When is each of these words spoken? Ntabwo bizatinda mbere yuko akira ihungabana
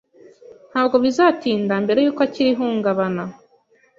Ntabwo 0.71 0.95
bizatinda 1.03 1.73
mbere 1.83 1.99
yuko 2.05 2.21
akira 2.27 2.49
ihungabana 2.53 3.23